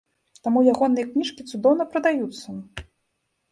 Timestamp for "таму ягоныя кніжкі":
0.45-1.47